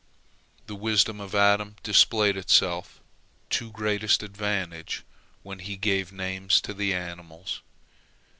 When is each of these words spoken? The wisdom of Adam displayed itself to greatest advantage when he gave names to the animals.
The 0.65 0.73
wisdom 0.73 1.21
of 1.21 1.35
Adam 1.35 1.75
displayed 1.83 2.35
itself 2.35 2.99
to 3.51 3.69
greatest 3.71 4.23
advantage 4.23 5.03
when 5.43 5.59
he 5.59 5.77
gave 5.77 6.11
names 6.11 6.59
to 6.61 6.73
the 6.73 6.91
animals. 6.91 7.61